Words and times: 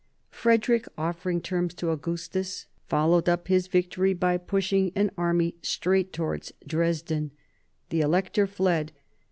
Frederick, 0.31 0.87
offering 0.97 1.39
terms 1.39 1.75
to 1.75 1.91
Augustus, 1.91 2.65
followed 2.87 3.29
up 3.29 3.47
his 3.49 3.67
victory 3.67 4.15
by 4.15 4.35
pushing 4.35 4.91
an 4.95 5.11
army 5.15 5.57
straight 5.61 6.11
towards 6.11 6.51
Dresden. 6.65 7.29
The 7.89 8.01
Elector 8.01 8.47
fled. 8.47 8.93